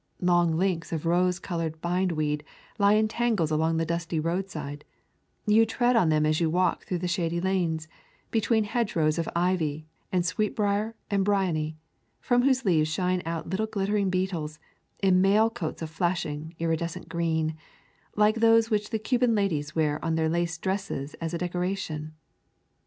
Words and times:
Long 0.19 0.57
links 0.57 0.91
of 0.91 1.05
rose 1.05 1.37
colored 1.37 1.79
bindweed 1.79 2.43
lie 2.79 2.93
in 2.93 3.07
tangles 3.07 3.51
along 3.51 3.77
the 3.77 3.85
dusty 3.85 4.19
roadside; 4.19 4.83
you 5.45 5.63
tread 5.63 5.95
on 5.95 6.09
them 6.09 6.25
as 6.25 6.41
you 6.41 6.49
walk 6.49 6.85
through 6.87 6.97
the 6.97 7.07
shady 7.07 7.39
lanes, 7.39 7.87
between 8.31 8.63
hedge 8.63 8.95
rows 8.95 9.19
of 9.19 9.29
ivy 9.35 9.85
and 10.11 10.25
sweet 10.25 10.55
brier 10.55 10.95
and 11.11 11.23
briony, 11.23 11.77
from 12.19 12.41
whose 12.41 12.65
leaves 12.65 12.89
shine 12.89 13.21
out 13.27 13.51
little 13.51 13.67
glittering 13.67 14.09
beetles, 14.09 14.57
in 15.03 15.21
mail 15.21 15.51
coats 15.51 15.83
of 15.83 15.89
flashing, 15.91 16.55
iridescent 16.57 17.07
green, 17.07 17.53
like 18.15 18.37
those 18.37 18.71
which 18.71 18.89
the 18.89 18.97
Cuban 18.97 19.35
ladies 19.35 19.75
wear 19.75 20.03
on 20.03 20.15
their 20.15 20.27
lace 20.29 20.57
dresses 20.57 21.13
as 21.21 21.31
a 21.35 21.37
decoration. 21.37 22.15